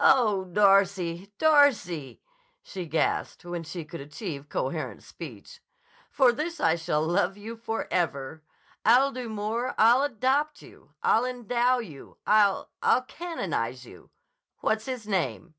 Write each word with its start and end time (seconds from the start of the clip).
"Oh, 0.00 0.46
Darcy! 0.46 1.30
Darcy!" 1.36 2.22
she 2.62 2.86
gasped 2.86 3.44
when 3.44 3.64
she 3.64 3.84
could 3.84 4.00
achieve 4.00 4.48
coherent 4.48 5.02
speech. 5.02 5.60
"For 6.10 6.32
this 6.32 6.58
I 6.58 6.74
shall 6.74 7.02
love 7.06 7.36
you 7.36 7.54
forever. 7.54 8.42
I'll 8.86 9.12
do 9.12 9.28
more. 9.28 9.74
I'll 9.76 10.02
adopt 10.04 10.62
you. 10.62 10.94
I'll 11.02 11.26
endow 11.26 11.80
you. 11.80 12.16
I'll—I'll 12.26 13.02
canonize 13.02 13.84
you. 13.84 14.08
What's 14.60 14.86
his 14.86 15.06
name?" 15.06 15.54